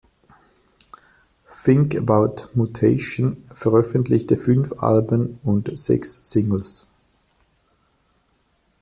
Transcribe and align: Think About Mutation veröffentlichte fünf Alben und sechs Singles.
Think 1.63 1.93
About 1.95 2.47
Mutation 2.57 3.45
veröffentlichte 3.53 4.35
fünf 4.35 4.81
Alben 4.81 5.37
und 5.43 5.77
sechs 5.77 6.15
Singles. 6.27 6.89